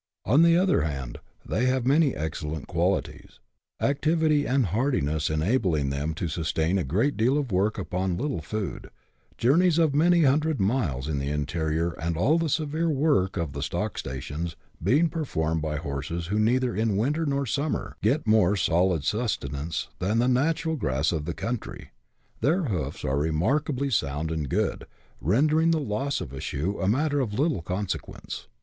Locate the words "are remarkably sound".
23.05-24.31